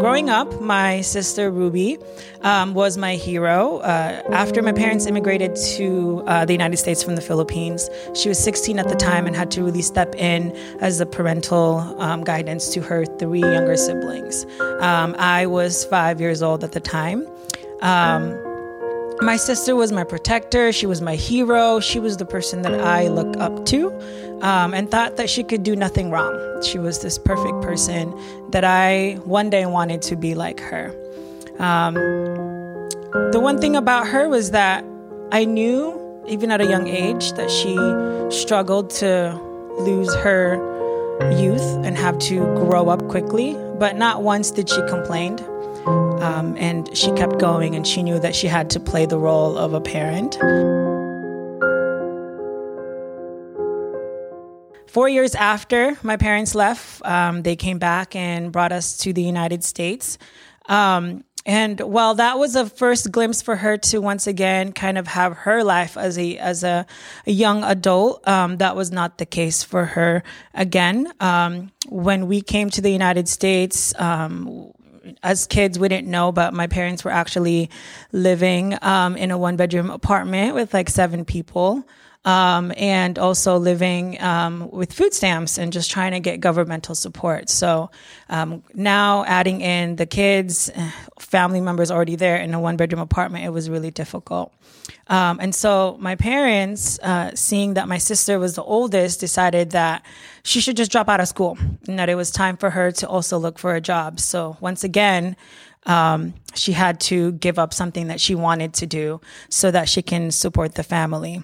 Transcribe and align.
growing 0.00 0.30
up, 0.30 0.60
my 0.62 1.02
sister 1.02 1.50
Ruby 1.50 1.98
um, 2.40 2.72
was 2.72 2.96
my 2.96 3.16
hero. 3.16 3.78
Uh, 3.78 4.22
after 4.30 4.62
my 4.62 4.72
parents 4.72 5.06
immigrated 5.06 5.54
to 5.76 6.22
uh, 6.26 6.44
the 6.46 6.52
United 6.52 6.78
States 6.78 7.02
from 7.02 7.16
the 7.16 7.20
Philippines, 7.20 7.88
she 8.14 8.28
was 8.28 8.42
16 8.42 8.78
at 8.78 8.88
the 8.88 8.94
time 8.96 9.26
and 9.26 9.36
had 9.36 9.50
to 9.52 9.62
really 9.62 9.82
step 9.82 10.14
in 10.14 10.56
as 10.80 11.00
a 11.00 11.06
parental 11.06 11.78
um, 12.00 12.24
guidance 12.24 12.70
to 12.70 12.80
her 12.80 13.04
three 13.04 13.40
younger 13.40 13.76
siblings. 13.76 14.46
Um, 14.80 15.14
I 15.18 15.46
was 15.46 15.84
five 15.84 16.18
years 16.20 16.42
old 16.42 16.64
at 16.64 16.72
the 16.72 16.80
time. 16.80 17.26
My 19.22 19.36
sister 19.36 19.76
was 19.76 19.92
my 19.92 20.02
protector. 20.02 20.72
She 20.72 20.86
was 20.86 21.02
my 21.02 21.14
hero. 21.14 21.78
She 21.78 22.00
was 22.00 22.16
the 22.16 22.24
person 22.24 22.62
that 22.62 22.80
I 22.80 23.08
look 23.08 23.36
up 23.36 23.66
to 23.66 23.92
um, 24.40 24.72
and 24.72 24.90
thought 24.90 25.16
that 25.18 25.28
she 25.28 25.44
could 25.44 25.62
do 25.62 25.76
nothing 25.76 26.10
wrong. 26.10 26.62
She 26.62 26.78
was 26.78 27.00
this 27.02 27.18
perfect 27.18 27.60
person 27.60 28.14
that 28.50 28.64
I 28.64 29.20
one 29.24 29.50
day 29.50 29.66
wanted 29.66 30.00
to 30.02 30.16
be 30.16 30.34
like 30.34 30.58
her. 30.60 30.94
Um, 31.58 31.94
the 33.30 33.40
one 33.40 33.60
thing 33.60 33.76
about 33.76 34.06
her 34.06 34.26
was 34.26 34.52
that 34.52 34.84
I 35.32 35.44
knew, 35.44 36.22
even 36.26 36.50
at 36.50 36.62
a 36.62 36.66
young 36.66 36.88
age, 36.88 37.32
that 37.32 37.50
she 37.50 37.76
struggled 38.34 38.88
to 38.90 39.38
lose 39.80 40.14
her 40.16 40.54
youth 41.38 41.84
and 41.84 41.94
have 41.98 42.18
to 42.20 42.38
grow 42.54 42.88
up 42.88 43.06
quickly, 43.08 43.54
but 43.78 43.96
not 43.96 44.22
once 44.22 44.50
did 44.50 44.70
she 44.70 44.80
complain. 44.88 45.36
Um, 45.86 46.56
and 46.58 46.94
she 46.96 47.12
kept 47.12 47.38
going, 47.38 47.74
and 47.74 47.86
she 47.86 48.02
knew 48.02 48.18
that 48.18 48.34
she 48.34 48.46
had 48.46 48.70
to 48.70 48.80
play 48.80 49.06
the 49.06 49.18
role 49.18 49.56
of 49.56 49.72
a 49.72 49.80
parent. 49.80 50.36
Four 54.90 55.08
years 55.08 55.36
after 55.36 55.96
my 56.02 56.16
parents 56.16 56.54
left, 56.56 57.04
um, 57.06 57.42
they 57.42 57.54
came 57.54 57.78
back 57.78 58.16
and 58.16 58.50
brought 58.50 58.72
us 58.72 58.98
to 58.98 59.12
the 59.12 59.22
United 59.22 59.62
States. 59.62 60.18
Um, 60.68 61.22
and 61.46 61.80
while 61.80 62.16
that 62.16 62.38
was 62.38 62.54
a 62.54 62.66
first 62.66 63.10
glimpse 63.10 63.40
for 63.40 63.56
her 63.56 63.76
to 63.78 64.00
once 64.00 64.26
again 64.26 64.72
kind 64.72 64.98
of 64.98 65.06
have 65.06 65.38
her 65.38 65.64
life 65.64 65.96
as 65.96 66.18
a 66.18 66.36
as 66.38 66.64
a, 66.64 66.86
a 67.26 67.30
young 67.30 67.64
adult, 67.64 68.26
um, 68.28 68.58
that 68.58 68.76
was 68.76 68.92
not 68.92 69.18
the 69.18 69.26
case 69.26 69.62
for 69.62 69.86
her 69.86 70.22
again. 70.54 71.10
Um, 71.20 71.70
when 71.88 72.26
we 72.26 72.42
came 72.42 72.68
to 72.70 72.80
the 72.80 72.90
United 72.90 73.28
States, 73.28 73.94
um, 73.98 74.72
as 75.22 75.46
kids, 75.46 75.78
we 75.78 75.88
didn't 75.88 76.08
know, 76.08 76.32
but 76.32 76.54
my 76.54 76.66
parents 76.66 77.04
were 77.04 77.10
actually 77.10 77.70
living 78.12 78.76
um, 78.82 79.16
in 79.16 79.30
a 79.30 79.38
one 79.38 79.56
bedroom 79.56 79.90
apartment 79.90 80.54
with 80.54 80.74
like 80.74 80.88
seven 80.88 81.24
people. 81.24 81.84
Um, 82.22 82.70
and 82.76 83.18
also 83.18 83.56
living 83.56 84.20
um, 84.20 84.70
with 84.70 84.92
food 84.92 85.14
stamps 85.14 85.56
and 85.56 85.72
just 85.72 85.90
trying 85.90 86.12
to 86.12 86.20
get 86.20 86.38
governmental 86.40 86.94
support. 86.94 87.48
So 87.48 87.90
um, 88.28 88.62
now 88.74 89.24
adding 89.24 89.62
in 89.62 89.96
the 89.96 90.04
kids, 90.04 90.70
family 91.18 91.62
members 91.62 91.90
already 91.90 92.16
there 92.16 92.36
in 92.36 92.52
a 92.52 92.60
one 92.60 92.76
bedroom 92.76 93.00
apartment, 93.00 93.46
it 93.46 93.48
was 93.48 93.70
really 93.70 93.90
difficult. 93.90 94.52
Um, 95.06 95.38
and 95.40 95.54
so 95.54 95.96
my 95.98 96.14
parents, 96.14 96.98
uh, 97.00 97.32
seeing 97.34 97.74
that 97.74 97.88
my 97.88 97.98
sister 97.98 98.38
was 98.38 98.54
the 98.54 98.62
oldest, 98.62 99.20
decided 99.20 99.70
that 99.70 100.04
she 100.42 100.60
should 100.60 100.76
just 100.76 100.92
drop 100.92 101.08
out 101.08 101.20
of 101.20 101.28
school 101.28 101.58
and 101.88 101.98
that 101.98 102.08
it 102.08 102.14
was 102.14 102.30
time 102.30 102.56
for 102.56 102.70
her 102.70 102.92
to 102.92 103.08
also 103.08 103.38
look 103.38 103.58
for 103.58 103.74
a 103.74 103.80
job. 103.80 104.20
So 104.20 104.56
once 104.60 104.84
again, 104.84 105.36
um, 105.86 106.34
she 106.54 106.72
had 106.72 107.00
to 107.00 107.32
give 107.32 107.58
up 107.58 107.72
something 107.72 108.08
that 108.08 108.20
she 108.20 108.34
wanted 108.34 108.74
to 108.74 108.86
do 108.86 109.20
so 109.48 109.70
that 109.70 109.88
she 109.88 110.02
can 110.02 110.30
support 110.30 110.74
the 110.74 110.82
family. 110.82 111.42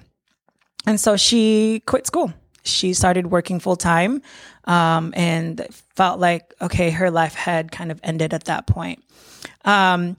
And 0.87 1.01
so 1.01 1.17
she 1.17 1.83
quit 1.87 2.06
school. 2.06 2.33
She 2.62 2.95
started 2.95 3.29
working 3.29 3.61
full 3.61 3.77
time 3.77 4.23
um, 4.65 5.12
and 5.17 5.67
felt 5.95 6.19
like, 6.19 6.55
okay, 6.61 6.91
her 6.91 7.11
life 7.11 7.34
had 7.34 7.70
kind 7.70 7.93
of 7.93 8.01
ended 8.03 8.34
at 8.34 8.45
that 8.45 8.67
point. 8.67 9.03
Um, 9.65 10.17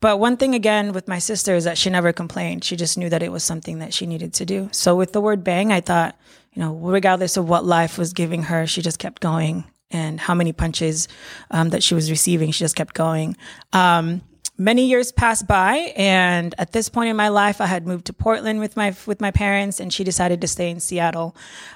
but 0.00 0.18
one 0.18 0.38
thing 0.38 0.54
again 0.54 0.92
with 0.92 1.08
my 1.08 1.18
sister 1.18 1.54
is 1.54 1.64
that 1.64 1.76
she 1.76 1.90
never 1.90 2.12
complained. 2.12 2.64
She 2.64 2.76
just 2.76 2.96
knew 2.96 3.10
that 3.10 3.22
it 3.22 3.30
was 3.30 3.44
something 3.44 3.80
that 3.80 3.92
she 3.92 4.06
needed 4.06 4.32
to 4.34 4.46
do. 4.46 4.70
So 4.72 4.96
with 4.96 5.12
the 5.12 5.20
word 5.20 5.44
bang, 5.44 5.72
I 5.72 5.80
thought, 5.82 6.18
you 6.54 6.62
know, 6.62 6.74
regardless 6.74 7.36
of 7.36 7.48
what 7.48 7.64
life 7.64 7.98
was 7.98 8.14
giving 8.14 8.44
her, 8.44 8.66
she 8.66 8.80
just 8.80 8.98
kept 8.98 9.20
going. 9.20 9.64
And 9.92 10.20
how 10.20 10.34
many 10.34 10.52
punches 10.52 11.08
um, 11.50 11.70
that 11.70 11.82
she 11.82 11.94
was 11.94 12.10
receiving, 12.10 12.52
she 12.52 12.62
just 12.62 12.76
kept 12.76 12.94
going. 12.94 13.36
Um, 13.72 14.22
many 14.60 14.86
years 14.86 15.10
passed 15.10 15.46
by 15.46 15.94
and 15.96 16.54
at 16.58 16.72
this 16.72 16.90
point 16.90 17.08
in 17.08 17.16
my 17.16 17.28
life 17.28 17.62
i 17.62 17.66
had 17.66 17.86
moved 17.86 18.04
to 18.04 18.12
portland 18.12 18.60
with 18.60 18.76
my 18.76 18.94
with 19.06 19.18
my 19.18 19.30
parents 19.30 19.80
and 19.80 19.90
she 19.90 20.04
decided 20.04 20.40
to 20.42 20.46
stay 20.46 20.68
in 20.70 20.78
seattle 20.78 21.34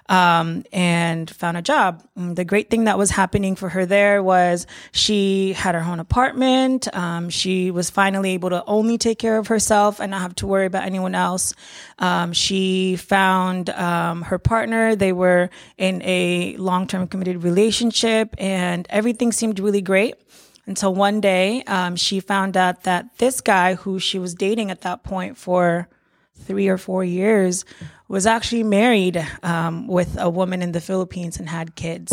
um, 0.09 0.65
and 0.73 1.31
found 1.31 1.57
a 1.57 1.63
job. 1.63 2.03
The 2.17 2.45
great 2.45 2.71
thing 2.71 2.85
that 2.85 2.99
was 2.99 3.11
happening 3.11 3.57
for 3.57 3.69
her 3.71 3.87
there 3.87 4.23
was 4.23 4.67
she 4.93 5.55
had 5.55 5.75
her 5.75 5.81
own 5.81 6.01
apartment. 6.01 6.95
Um, 6.95 7.31
she 7.31 7.71
was 7.71 7.91
finally 7.91 8.33
able 8.33 8.51
to 8.51 8.65
only 8.67 8.99
take 8.99 9.19
care 9.19 9.39
of 9.39 9.49
herself 9.49 10.01
and 10.01 10.11
not 10.11 10.21
have 10.21 10.35
to 10.37 10.47
worry 10.47 10.67
about 10.67 10.85
anyone 10.85 11.15
else. 11.15 11.55
Um, 11.99 12.33
she 12.33 12.97
found 12.97 13.71
um, 13.71 14.23
her 14.23 14.39
partner. 14.39 14.95
They 14.95 15.13
were 15.13 15.51
in 15.79 16.03
a 16.03 16.57
long-term 16.57 17.09
committed 17.09 17.43
relationship 17.43 18.35
and 18.39 18.87
everything 18.91 19.33
seemed 19.33 19.59
really 19.59 19.83
great 19.83 20.15
until 20.67 20.95
one 20.95 21.21
day 21.21 21.63
um, 21.65 21.97
she 21.97 22.21
found 22.21 22.57
out 22.57 22.85
that 22.85 23.19
this 23.19 23.41
guy 23.41 23.75
who 23.75 23.99
she 23.99 24.19
was 24.19 24.35
dating 24.35 24.71
at 24.71 24.81
that 24.83 25.03
point 25.03 25.37
for 25.37 25.89
three 26.35 26.69
or 26.69 26.79
four 26.79 27.05
years 27.05 27.65
was 28.09 28.27
actually 28.27 28.63
married 28.63 29.25
um, 29.43 29.87
with 29.87 30.17
a 30.19 30.29
woman 30.29 30.63
in 30.63 30.73
the 30.73 30.81
Philippines 30.81 31.39
and 31.39 31.49
had 31.49 31.75
kids. 31.75 32.13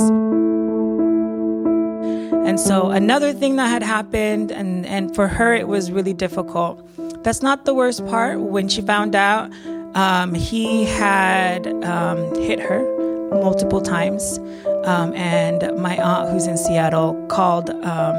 And 2.43 2.59
so 2.59 2.89
another 2.89 3.33
thing 3.33 3.57
that 3.57 3.67
had 3.67 3.83
happened, 3.83 4.51
and, 4.51 4.85
and 4.85 5.13
for 5.15 5.27
her 5.27 5.53
it 5.53 5.67
was 5.67 5.91
really 5.91 6.13
difficult. 6.13 6.87
That's 7.23 7.41
not 7.41 7.65
the 7.65 7.73
worst 7.73 8.05
part. 8.07 8.39
When 8.39 8.67
she 8.67 8.81
found 8.81 9.15
out, 9.15 9.51
um, 9.95 10.33
he 10.33 10.85
had 10.85 11.67
um, 11.83 12.33
hit 12.35 12.59
her 12.59 12.81
multiple 13.29 13.81
times. 13.81 14.39
Um, 14.85 15.13
and 15.13 15.77
my 15.77 15.97
aunt, 15.97 16.31
who's 16.31 16.47
in 16.47 16.57
Seattle, 16.57 17.13
called, 17.27 17.69
um, 17.69 18.15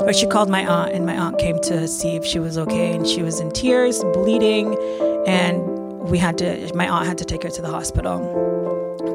or 0.00 0.12
she 0.12 0.26
called 0.26 0.48
my 0.48 0.66
aunt, 0.66 0.92
and 0.92 1.04
my 1.04 1.16
aunt 1.16 1.38
came 1.38 1.60
to 1.62 1.86
see 1.86 2.16
if 2.16 2.24
she 2.24 2.38
was 2.38 2.56
okay. 2.56 2.94
And 2.94 3.06
she 3.06 3.22
was 3.22 3.40
in 3.40 3.50
tears, 3.50 4.02
bleeding, 4.14 4.76
and 5.26 5.62
we 6.08 6.18
had 6.18 6.38
to, 6.38 6.72
my 6.74 6.88
aunt 6.88 7.06
had 7.06 7.18
to 7.18 7.24
take 7.24 7.42
her 7.42 7.50
to 7.50 7.62
the 7.62 7.68
hospital. 7.68 8.44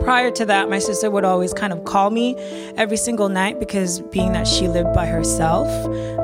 Prior 0.04 0.32
to 0.32 0.46
that, 0.46 0.70
my 0.70 0.80
sister 0.80 1.12
would 1.12 1.26
always 1.26 1.54
kind 1.54 1.74
of 1.74 1.84
call 1.86 2.10
me 2.10 2.36
every 2.78 2.98
single 2.98 3.30
night 3.30 3.60
because 3.60 4.00
being 4.00 4.34
that 4.34 4.48
she 4.48 4.68
lived 4.68 4.94
by 4.94 5.06
herself, 5.06 5.68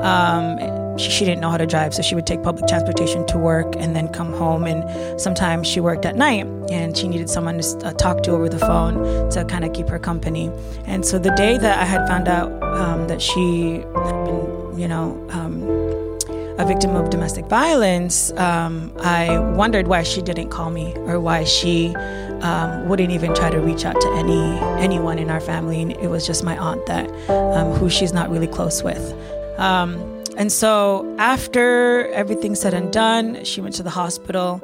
um, 0.02 0.58
she, 0.98 1.10
she 1.10 1.24
didn't 1.24 1.40
know 1.40 1.50
how 1.50 1.56
to 1.56 1.66
drive, 1.66 1.94
so 1.94 2.02
she 2.02 2.14
would 2.14 2.26
take 2.26 2.42
public 2.42 2.66
transportation 2.68 3.26
to 3.28 3.38
work 3.38 3.76
and 3.76 3.94
then 3.94 4.08
come 4.08 4.32
home. 4.32 4.64
And 4.64 5.20
sometimes 5.20 5.66
she 5.66 5.80
worked 5.80 6.04
at 6.04 6.16
night 6.16 6.46
and 6.70 6.96
she 6.96 7.08
needed 7.08 7.30
someone 7.30 7.60
to 7.60 7.86
uh, 7.86 7.92
talk 7.94 8.22
to 8.24 8.32
over 8.32 8.48
the 8.48 8.58
phone 8.58 9.30
to 9.30 9.44
kind 9.44 9.64
of 9.64 9.72
keep 9.72 9.88
her 9.88 9.98
company. 9.98 10.50
And 10.86 11.04
so 11.04 11.18
the 11.18 11.30
day 11.32 11.58
that 11.58 11.78
I 11.78 11.84
had 11.84 12.06
found 12.06 12.28
out 12.28 12.50
um, 12.62 13.08
that 13.08 13.22
she 13.22 13.84
had 13.94 14.24
been, 14.24 14.78
you 14.78 14.88
know, 14.88 15.26
um, 15.30 15.62
a 16.58 16.66
victim 16.66 16.96
of 16.96 17.10
domestic 17.10 17.46
violence, 17.46 18.32
um, 18.32 18.92
I 19.00 19.38
wondered 19.38 19.86
why 19.86 20.02
she 20.02 20.20
didn't 20.20 20.50
call 20.50 20.70
me 20.70 20.92
or 20.96 21.20
why 21.20 21.44
she 21.44 21.94
um, 22.40 22.88
wouldn't 22.88 23.12
even 23.12 23.32
try 23.32 23.48
to 23.48 23.60
reach 23.60 23.84
out 23.84 24.00
to 24.00 24.08
any 24.14 24.58
anyone 24.82 25.20
in 25.20 25.30
our 25.30 25.40
family. 25.40 25.80
And 25.82 25.92
it 25.92 26.08
was 26.08 26.26
just 26.26 26.42
my 26.42 26.58
aunt 26.58 26.84
that, 26.86 27.08
um, 27.30 27.72
who 27.74 27.88
she's 27.88 28.12
not 28.12 28.28
really 28.28 28.48
close 28.48 28.82
with. 28.82 29.14
And 30.38 30.52
so 30.52 31.16
after 31.18 32.06
everything 32.12 32.54
said 32.54 32.72
and 32.72 32.92
done, 32.92 33.44
she 33.44 33.60
went 33.60 33.74
to 33.74 33.82
the 33.82 33.90
hospital. 33.90 34.62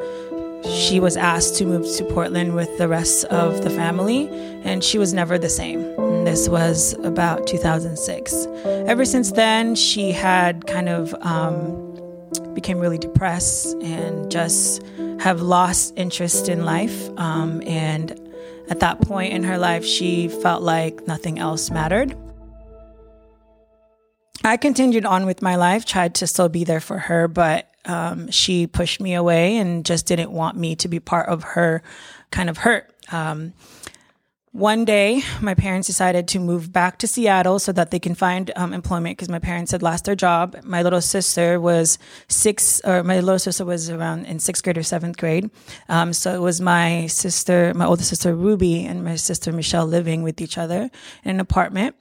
She 0.71 1.01
was 1.01 1.17
asked 1.17 1.57
to 1.57 1.67
move 1.67 1.85
to 1.97 2.05
Portland 2.05 2.55
with 2.55 2.79
the 2.79 2.87
rest 2.87 3.25
of 3.25 3.65
the 3.65 3.71
family, 3.71 4.29
and 4.63 4.85
she 4.85 4.99
was 4.99 5.13
never 5.13 5.37
the 5.37 5.49
same. 5.49 5.83
This 6.25 6.49
was 6.49 6.95
about 7.03 7.49
2006. 7.49 8.47
Ever 8.65 9.05
since 9.05 9.33
then, 9.33 9.75
she 9.75 10.13
had 10.13 10.67
kind 10.69 10.89
of 10.89 11.13
um, 11.23 11.75
became 12.55 12.79
really 12.79 12.99
depressed 12.99 13.75
and 13.83 14.31
just 14.31 14.81
have 15.19 15.43
lost 15.43 15.93
interest 15.97 16.49
in 16.49 16.65
life. 16.65 17.11
Um, 17.19 17.63
and 17.67 18.13
at 18.71 18.79
that 18.79 19.01
point 19.01 19.33
in 19.33 19.43
her 19.43 19.59
life, 19.59 19.85
she 19.85 20.29
felt 20.29 20.63
like 20.63 21.07
nothing 21.09 21.41
else 21.41 21.69
mattered. 21.71 22.17
I 24.45 24.59
continued 24.59 25.07
on 25.07 25.25
with 25.25 25.41
my 25.41 25.57
life, 25.57 25.87
tried 25.87 26.17
to 26.17 26.27
still 26.27 26.51
be 26.51 26.65
there 26.65 26.81
for 26.81 26.99
her, 26.99 27.29
but 27.29 27.71
um, 27.87 28.31
she 28.31 28.67
pushed 28.67 29.01
me 29.01 29.15
away 29.15 29.57
and 29.57 29.87
just 29.87 30.05
didn't 30.07 30.31
want 30.31 30.59
me 30.59 30.77
to 30.77 30.89
be 30.89 31.01
part 31.01 31.29
of 31.31 31.43
her 31.43 31.83
kind 32.31 32.51
of 32.51 32.59
hurt. 32.59 32.91
Um, 33.11 33.55
one 34.53 34.85
day, 34.85 35.23
my 35.41 35.55
parents 35.55 35.89
decided 35.89 36.29
to 36.29 36.39
move 36.39 36.73
back 36.73 36.99
to 36.99 37.09
Seattle 37.09 37.59
so 37.59 37.73
that 37.73 37.91
they 37.91 37.99
can 37.99 38.15
find 38.15 38.53
um, 38.55 38.73
employment 38.73 39.17
because 39.17 39.29
my 39.29 39.41
parents 39.41 39.73
had 39.73 39.83
lost 39.83 40.05
their 40.05 40.15
job. 40.15 40.57
My 40.63 40.83
little 40.83 41.01
sister 41.01 41.59
was 41.59 41.99
six, 42.29 42.81
or 42.85 43.03
my 43.03 43.19
little 43.19 43.41
sister 43.41 43.65
was 43.65 43.91
around 43.91 44.27
in 44.27 44.39
sixth 44.39 44.63
grade 44.63 44.79
or 44.79 44.85
seventh 44.85 45.17
grade. 45.17 45.51
Um, 45.89 46.13
so 46.13 46.35
it 46.35 46.41
was 46.41 46.61
my 46.61 47.09
sister, 47.09 47.73
my 47.75 47.87
older 47.87 48.05
sister 48.05 48.33
Ruby, 48.37 48.85
and 48.85 49.03
my 49.03 49.17
sister 49.17 49.53
Michelle 49.53 49.87
living 49.87 50.23
with 50.23 50.41
each 50.41 50.57
other 50.57 50.89
in 51.25 51.31
an 51.31 51.41
apartment. 51.41 51.97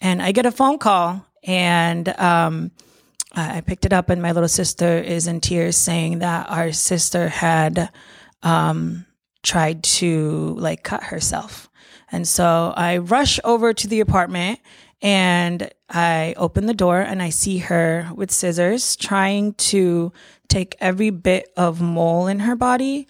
And 0.00 0.20
I 0.20 0.32
get 0.32 0.44
a 0.44 0.52
phone 0.52 0.78
call 0.78 1.24
And 1.44 2.08
um, 2.18 2.70
I 3.32 3.60
picked 3.60 3.84
it 3.84 3.92
up, 3.92 4.10
and 4.10 4.22
my 4.22 4.32
little 4.32 4.48
sister 4.48 4.98
is 4.98 5.26
in 5.26 5.40
tears, 5.40 5.76
saying 5.76 6.20
that 6.20 6.48
our 6.48 6.72
sister 6.72 7.28
had 7.28 7.90
um, 8.42 9.06
tried 9.42 9.82
to 9.82 10.54
like 10.58 10.82
cut 10.82 11.04
herself. 11.04 11.68
And 12.10 12.26
so 12.26 12.72
I 12.76 12.98
rush 12.98 13.40
over 13.44 13.72
to 13.72 13.88
the 13.88 14.00
apartment 14.00 14.60
and 15.02 15.70
I 15.90 16.34
open 16.36 16.66
the 16.66 16.74
door 16.74 17.00
and 17.00 17.20
I 17.20 17.30
see 17.30 17.58
her 17.58 18.08
with 18.14 18.30
scissors 18.30 18.96
trying 18.96 19.54
to 19.54 20.12
take 20.48 20.76
every 20.80 21.10
bit 21.10 21.52
of 21.56 21.80
mole 21.80 22.26
in 22.26 22.40
her 22.40 22.56
body 22.56 23.06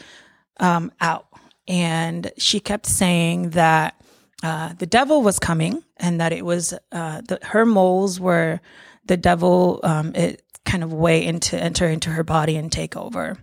um, 0.58 0.90
out. 1.00 1.26
And 1.68 2.32
she 2.36 2.60
kept 2.60 2.86
saying 2.86 3.50
that 3.50 4.00
uh, 4.44 4.74
the 4.74 4.84
devil 4.84 5.22
was 5.22 5.38
coming 5.38 5.82
and 5.96 6.20
that 6.20 6.30
it 6.30 6.44
was 6.44 6.74
uh, 6.92 7.22
the, 7.22 7.38
her 7.42 7.64
moles 7.64 8.20
were 8.20 8.60
the 9.06 9.16
devil 9.16 9.80
um, 9.82 10.14
it 10.14 10.42
kind 10.66 10.84
of 10.84 10.92
way 10.92 11.24
into 11.24 11.58
enter 11.58 11.88
into 11.88 12.10
her 12.10 12.22
body 12.22 12.56
and 12.56 12.70
take 12.70 12.94
over. 12.94 13.38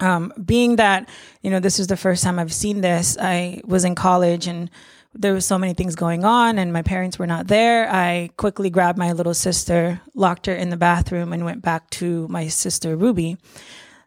Um, 0.00 0.32
being 0.42 0.76
that 0.76 1.10
you 1.42 1.50
know 1.50 1.60
this 1.60 1.76
was 1.76 1.88
the 1.88 1.96
first 1.96 2.24
time 2.24 2.38
I've 2.38 2.54
seen 2.54 2.80
this, 2.80 3.18
I 3.20 3.60
was 3.66 3.84
in 3.84 3.94
college 3.94 4.46
and 4.46 4.70
there 5.12 5.34
was 5.34 5.44
so 5.44 5.58
many 5.58 5.74
things 5.74 5.94
going 5.94 6.24
on 6.24 6.58
and 6.58 6.72
my 6.72 6.82
parents 6.82 7.18
were 7.18 7.26
not 7.26 7.48
there. 7.48 7.86
I 7.92 8.30
quickly 8.38 8.70
grabbed 8.70 8.98
my 8.98 9.12
little 9.12 9.34
sister, 9.34 10.00
locked 10.14 10.46
her 10.46 10.54
in 10.54 10.70
the 10.70 10.78
bathroom, 10.78 11.34
and 11.34 11.44
went 11.44 11.60
back 11.60 11.90
to 11.90 12.26
my 12.28 12.48
sister 12.48 12.96
Ruby. 12.96 13.36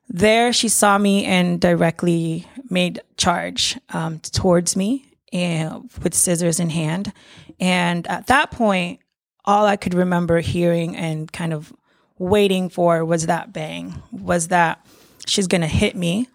There, 0.10 0.52
she 0.52 0.68
saw 0.68 0.98
me 0.98 1.26
and 1.26 1.62
directly 1.62 2.48
made 2.72 3.02
charge 3.18 3.78
um, 3.90 4.18
towards 4.20 4.76
me 4.76 5.06
and 5.32 5.90
with 6.04 6.14
scissors 6.14 6.60
in 6.60 6.70
hand. 6.70 7.14
And 7.60 8.08
at 8.08 8.28
that 8.28 8.52
point, 8.52 9.00
all 9.46 9.66
I 9.66 9.76
could 9.76 9.94
remember 9.94 10.40
hearing 10.40 10.96
and 10.96 11.32
kind 11.32 11.54
of 11.54 11.74
waiting 12.18 12.70
for 12.70 13.04
was 13.04 13.26
that 13.28 13.52
bang, 13.54 14.02
was 14.12 14.50
that 14.50 14.86
she's 15.26 15.48
going 15.48 15.62
to 15.62 15.68
hit 15.68 15.96
me. 15.96 16.28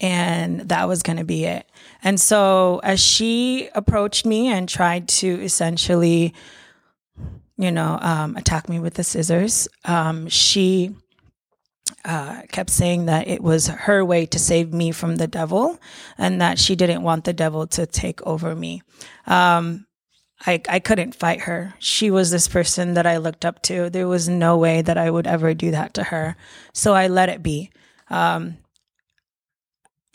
And 0.00 0.60
that 0.68 0.86
was 0.86 1.02
going 1.02 1.16
to 1.16 1.24
be 1.24 1.44
it. 1.44 1.68
And 2.04 2.20
so 2.20 2.80
as 2.84 3.00
she 3.00 3.68
approached 3.74 4.24
me 4.24 4.46
and 4.46 4.68
tried 4.68 5.08
to 5.08 5.42
essentially, 5.42 6.34
you 7.56 7.72
know, 7.72 7.98
um, 8.00 8.36
attack 8.36 8.68
me 8.68 8.78
with 8.78 8.94
the 8.94 9.02
scissors, 9.02 9.66
um, 9.84 10.28
she 10.28 10.94
uh, 12.04 12.42
kept 12.50 12.70
saying 12.70 13.06
that 13.06 13.28
it 13.28 13.42
was 13.42 13.66
her 13.68 14.04
way 14.04 14.26
to 14.26 14.38
save 14.38 14.72
me 14.72 14.92
from 14.92 15.16
the 15.16 15.26
devil 15.26 15.78
and 16.16 16.40
that 16.40 16.58
she 16.58 16.76
didn't 16.76 17.02
want 17.02 17.24
the 17.24 17.32
devil 17.32 17.66
to 17.66 17.86
take 17.86 18.24
over 18.26 18.54
me. 18.54 18.82
Um, 19.26 19.86
I, 20.46 20.62
I 20.68 20.78
couldn't 20.78 21.14
fight 21.14 21.42
her. 21.42 21.74
She 21.78 22.10
was 22.10 22.30
this 22.30 22.46
person 22.46 22.94
that 22.94 23.06
I 23.06 23.16
looked 23.16 23.44
up 23.44 23.62
to. 23.62 23.90
There 23.90 24.06
was 24.06 24.28
no 24.28 24.56
way 24.56 24.82
that 24.82 24.96
I 24.96 25.10
would 25.10 25.26
ever 25.26 25.52
do 25.54 25.72
that 25.72 25.94
to 25.94 26.04
her. 26.04 26.36
So 26.72 26.94
I 26.94 27.08
let 27.08 27.28
it 27.28 27.42
be. 27.42 27.70
Um, 28.08 28.58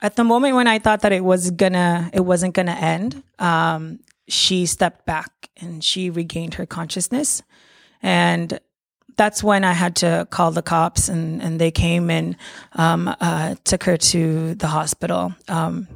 at 0.01 0.15
the 0.15 0.23
moment 0.23 0.55
when 0.55 0.67
I 0.67 0.79
thought 0.79 1.01
that 1.01 1.11
it 1.11 1.23
was 1.23 1.51
gonna, 1.51 2.09
it 2.13 2.21
wasn't 2.21 2.53
gonna 2.53 2.71
end, 2.71 3.23
um, 3.39 3.99
she 4.27 4.65
stepped 4.65 5.05
back 5.05 5.49
and 5.57 5.83
she 5.83 6.09
regained 6.09 6.55
her 6.55 6.65
consciousness. 6.65 7.41
And 8.01 8.59
that's 9.15 9.43
when 9.43 9.63
I 9.63 9.73
had 9.73 9.95
to 9.97 10.27
call 10.29 10.51
the 10.51 10.61
cops 10.61 11.09
and, 11.09 11.41
and 11.41 11.59
they 11.59 11.71
came 11.71 12.09
and 12.09 12.35
um, 12.73 13.13
uh, 13.19 13.55
took 13.63 13.83
her 13.83 13.97
to 13.97 14.55
the 14.55 14.67
hospital. 14.67 15.33
Um, 15.47 15.87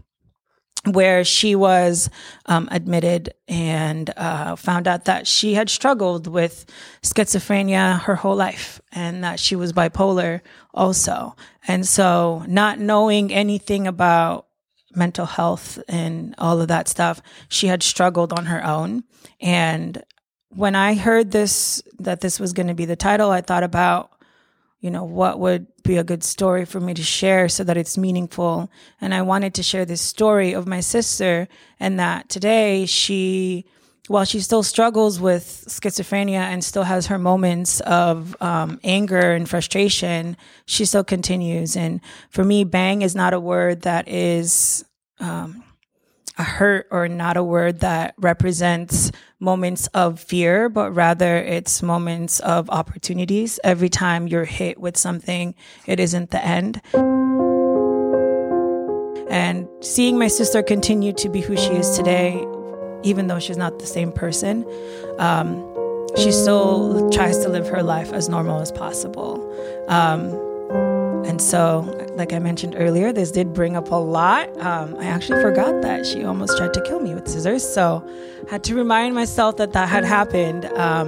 where 0.85 1.23
she 1.23 1.55
was 1.55 2.09
um, 2.45 2.69
admitted 2.71 3.33
and 3.47 4.11
uh, 4.15 4.55
found 4.55 4.87
out 4.87 5.05
that 5.05 5.27
she 5.27 5.53
had 5.53 5.69
struggled 5.69 6.27
with 6.27 6.65
schizophrenia 7.01 7.99
her 8.01 8.15
whole 8.15 8.35
life 8.35 8.79
and 8.91 9.23
that 9.23 9.39
she 9.39 9.55
was 9.55 9.73
bipolar 9.73 10.41
also. 10.73 11.35
And 11.67 11.85
so, 11.85 12.43
not 12.47 12.79
knowing 12.79 13.33
anything 13.33 13.87
about 13.87 14.47
mental 14.95 15.25
health 15.25 15.79
and 15.87 16.33
all 16.37 16.61
of 16.61 16.69
that 16.69 16.87
stuff, 16.87 17.21
she 17.49 17.67
had 17.67 17.83
struggled 17.83 18.31
on 18.31 18.45
her 18.45 18.63
own. 18.65 19.03
And 19.41 20.03
when 20.57 20.75
I 20.75 20.95
heard 20.95 21.31
this, 21.31 21.83
that 22.00 22.21
this 22.21 22.39
was 22.39 22.54
going 22.54 22.68
to 22.68 22.74
be 22.74 22.86
the 22.86 22.95
title, 22.95 23.30
I 23.30 23.42
thought 23.42 23.63
about 23.63 24.12
you 24.80 24.92
know, 24.92 25.04
what 25.04 25.39
would 25.39 25.68
be 25.83 25.98
a 25.98 26.04
good 26.04 26.24
story 26.24 26.63
for 26.65 26.80
me 26.80 26.94
to 26.94 27.01
share 27.01 27.50
so 27.50 27.63
that 27.63 27.77
it's 27.77 27.98
meaningful. 27.98 28.69
And 29.01 29.13
I 29.13 29.24
wanted 29.24 29.54
to 29.56 29.63
share 29.63 29.86
this 29.86 30.01
story 30.01 30.54
of 30.54 30.68
my 30.68 30.81
sister 30.81 31.48
and 31.80 32.00
that 32.00 32.30
today 32.30 32.86
she, 32.86 33.65
while 34.07 34.24
she 34.24 34.39
still 34.39 34.62
struggles 34.62 35.19
with 35.19 35.65
schizophrenia 35.68 36.39
and 36.39 36.63
still 36.63 36.83
has 36.83 37.07
her 37.07 37.18
moments 37.18 37.80
of 37.81 38.39
um, 38.42 38.80
anger 38.83 39.31
and 39.31 39.50
frustration, 39.50 40.38
she 40.68 40.86
still 40.86 41.04
continues. 41.04 41.75
And 41.75 42.00
for 42.30 42.44
me, 42.44 42.63
bang 42.63 43.01
is 43.01 43.15
not 43.15 43.33
a 43.33 43.39
word 43.39 43.81
that 43.81 44.07
is, 44.07 44.86
um, 45.19 45.63
a 46.37 46.43
hurt 46.43 46.87
or 46.91 47.07
not 47.07 47.37
a 47.37 47.43
word 47.43 47.79
that 47.79 48.13
represents 48.17 49.11
moments 49.39 49.87
of 49.87 50.19
fear, 50.19 50.69
but 50.69 50.91
rather 50.93 51.37
it's 51.37 51.81
moments 51.81 52.39
of 52.41 52.69
opportunities. 52.69 53.59
Every 53.63 53.89
time 53.89 54.27
you're 54.27 54.45
hit 54.45 54.79
with 54.79 54.97
something, 54.97 55.55
it 55.85 55.99
isn't 55.99 56.31
the 56.31 56.43
end. 56.43 56.81
And 59.29 59.67
seeing 59.81 60.17
my 60.17 60.27
sister 60.27 60.63
continue 60.63 61.13
to 61.13 61.29
be 61.29 61.41
who 61.41 61.57
she 61.57 61.73
is 61.73 61.97
today, 61.97 62.45
even 63.03 63.27
though 63.27 63.39
she's 63.39 63.57
not 63.57 63.79
the 63.79 63.87
same 63.87 64.11
person, 64.11 64.65
um, 65.19 65.63
she 66.15 66.31
still 66.31 67.09
tries 67.09 67.39
to 67.39 67.49
live 67.49 67.67
her 67.67 67.83
life 67.83 68.13
as 68.13 68.29
normal 68.29 68.61
as 68.61 68.71
possible. 68.71 69.43
Um, 69.87 70.46
and 71.27 71.41
so, 71.41 71.81
like 72.15 72.31
I 72.31 72.39
mentioned 72.39 72.75
earlier, 72.77 73.12
this 73.12 73.31
did 73.31 73.53
bring 73.53 73.75
up 73.75 73.91
a 73.91 73.95
lot. 73.95 74.50
Um, 74.59 74.95
I 74.97 75.06
actually 75.06 75.41
forgot 75.41 75.81
that 75.81 76.06
she 76.06 76.24
almost 76.24 76.57
tried 76.57 76.74
to 76.74 76.81
kill 76.81 77.01
me 77.01 77.13
with 77.13 77.27
scissors. 77.27 77.68
So, 77.68 78.01
I 78.47 78.51
had 78.51 78.63
to 78.63 78.75
remind 78.75 79.13
myself 79.13 79.57
that 79.57 79.74
that 79.74 79.89
had 79.89 80.06
happened. 80.06 80.65
Um, 80.65 81.07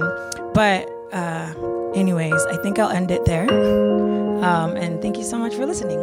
but, 0.52 0.88
uh, 1.12 1.54
anyways, 1.94 2.34
I 2.34 2.56
think 2.62 2.78
I'll 2.78 2.90
end 2.90 3.10
it 3.10 3.24
there. 3.24 3.50
Um, 3.50 4.76
and 4.76 5.00
thank 5.00 5.16
you 5.16 5.24
so 5.24 5.38
much 5.38 5.54
for 5.54 5.64
listening. 5.64 5.98